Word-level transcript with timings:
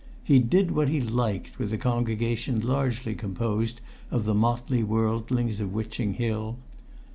He 0.23 0.39
did 0.39 0.71
what 0.71 0.89
he 0.89 0.99
liked 0.99 1.59
with 1.59 1.71
a 1.71 1.77
congregation 1.77 2.59
largely 2.59 3.13
composed 3.13 3.81
of 4.09 4.25
the 4.25 4.33
motley 4.33 4.81
worldlings 4.81 5.59
of 5.61 5.73
Witching 5.73 6.15
Hill. 6.15 6.57